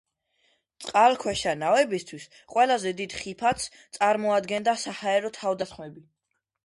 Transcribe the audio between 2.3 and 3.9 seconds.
ყველაზე დიდ ხიფათს